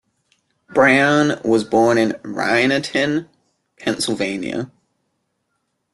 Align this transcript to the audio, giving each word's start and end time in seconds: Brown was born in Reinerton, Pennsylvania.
Brown 0.73 1.39
was 1.45 1.63
born 1.63 1.99
in 1.99 2.13
Reinerton, 2.23 3.29
Pennsylvania. 3.77 4.71